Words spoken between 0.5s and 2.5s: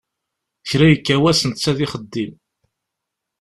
Kra yekka wass netta d ixeddim.